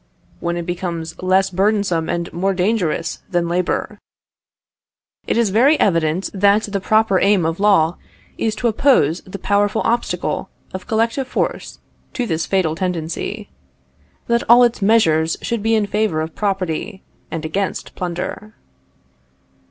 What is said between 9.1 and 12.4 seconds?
the powerful obstacle of collective force to